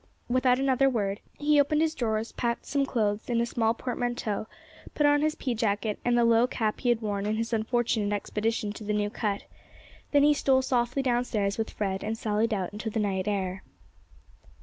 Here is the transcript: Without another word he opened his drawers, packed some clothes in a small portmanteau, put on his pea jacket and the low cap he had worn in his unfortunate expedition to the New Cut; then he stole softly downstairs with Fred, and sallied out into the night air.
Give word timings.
Without 0.27 0.57
another 0.57 0.89
word 0.89 1.19
he 1.37 1.59
opened 1.61 1.79
his 1.83 1.93
drawers, 1.93 2.31
packed 2.31 2.65
some 2.65 2.87
clothes 2.87 3.29
in 3.29 3.39
a 3.39 3.45
small 3.45 3.75
portmanteau, 3.75 4.47
put 4.95 5.05
on 5.05 5.21
his 5.21 5.35
pea 5.35 5.53
jacket 5.53 5.99
and 6.03 6.17
the 6.17 6.25
low 6.25 6.47
cap 6.47 6.79
he 6.79 6.89
had 6.89 7.01
worn 7.03 7.27
in 7.27 7.35
his 7.35 7.53
unfortunate 7.53 8.11
expedition 8.11 8.73
to 8.73 8.83
the 8.83 8.93
New 8.93 9.11
Cut; 9.11 9.43
then 10.11 10.23
he 10.23 10.33
stole 10.33 10.63
softly 10.63 11.03
downstairs 11.03 11.59
with 11.59 11.69
Fred, 11.69 12.03
and 12.03 12.17
sallied 12.17 12.51
out 12.51 12.73
into 12.73 12.89
the 12.89 12.99
night 12.99 13.27
air. 13.27 13.61